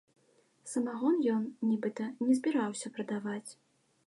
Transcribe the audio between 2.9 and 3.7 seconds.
прадаваць.